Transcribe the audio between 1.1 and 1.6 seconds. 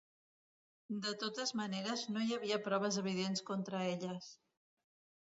totes